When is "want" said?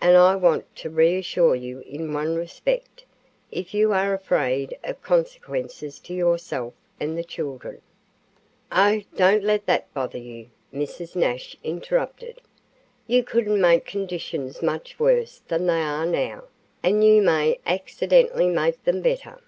0.34-0.74